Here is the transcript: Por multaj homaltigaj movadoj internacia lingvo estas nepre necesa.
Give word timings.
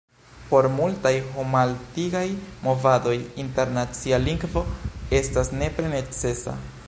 Por 0.51 0.67
multaj 0.77 1.11
homaltigaj 1.35 2.23
movadoj 2.63 3.15
internacia 3.45 4.21
lingvo 4.27 4.63
estas 5.21 5.55
nepre 5.61 5.95
necesa. 5.97 6.59